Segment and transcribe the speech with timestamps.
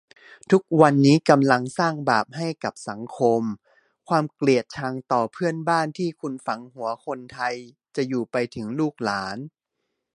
[0.51, 3.41] ทุกวันนี้กำลังสร้างบาปให้กับสังคม
[4.09, 7.55] ความเกลียดชังต่อเพื่อนบ้านที่คุณฝังหัวคนไทย
[7.95, 9.37] จะอยู่ไปถึงลูกหลาน